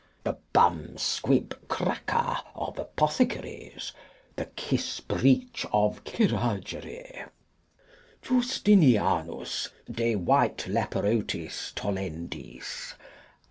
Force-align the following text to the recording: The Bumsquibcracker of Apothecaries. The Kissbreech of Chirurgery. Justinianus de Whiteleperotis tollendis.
The 0.23 0.39
Bumsquibcracker 0.51 2.41
of 2.55 2.79
Apothecaries. 2.79 3.91
The 4.35 4.45
Kissbreech 4.47 5.67
of 5.71 6.03
Chirurgery. 6.03 7.25
Justinianus 8.23 9.69
de 9.91 10.15
Whiteleperotis 10.15 11.73
tollendis. 11.75 12.95